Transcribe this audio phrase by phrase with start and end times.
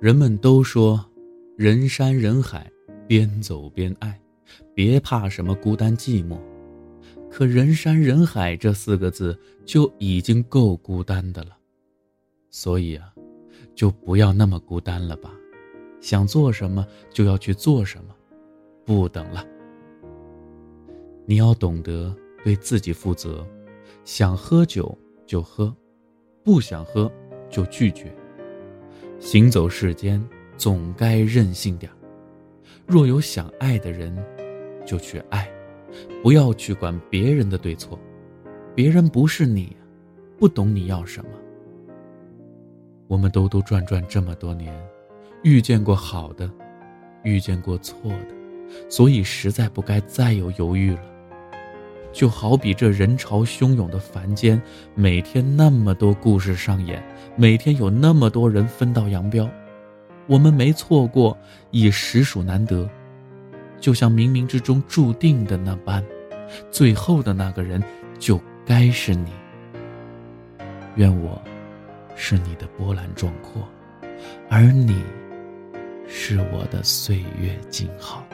[0.00, 1.04] 人们都说，
[1.56, 2.70] 人山人海，
[3.08, 4.16] 边走边爱，
[4.72, 6.38] 别怕什么孤单寂寞。
[7.28, 11.58] 可“人山人海”这四个字就已经够孤单的了，
[12.48, 13.12] 所以啊，
[13.74, 15.34] 就不要那么孤单了吧。
[16.00, 18.14] 想做什么就要去做什么，
[18.84, 19.44] 不等了。
[21.26, 23.44] 你要懂得对自己负责，
[24.04, 24.96] 想喝酒
[25.26, 25.74] 就喝，
[26.44, 27.12] 不想喝
[27.50, 28.14] 就拒绝。
[29.20, 30.24] 行走世间，
[30.56, 31.90] 总该任性点
[32.86, 34.16] 若有想爱的人，
[34.86, 35.50] 就去爱，
[36.22, 37.98] 不要去管别人的对错。
[38.74, 39.76] 别人不是你，
[40.38, 41.30] 不懂你要什么。
[43.08, 44.74] 我们兜兜转转这么多年。
[45.42, 46.50] 遇见过好的，
[47.22, 51.17] 遇见过错的，所以实在不该再有犹豫了。
[52.12, 54.60] 就好比这人潮汹涌的凡间，
[54.94, 57.02] 每天那么多故事上演，
[57.36, 59.48] 每天有那么多人分道扬镳，
[60.26, 61.36] 我们没错过，
[61.70, 62.88] 已实属难得。
[63.80, 66.04] 就像冥冥之中注定的那般，
[66.70, 67.82] 最后的那个人
[68.18, 69.30] 就该是你。
[70.96, 71.40] 愿我
[72.16, 73.66] 是你的波澜壮阔，
[74.48, 75.02] 而你。
[76.10, 78.26] 是我的岁月静好。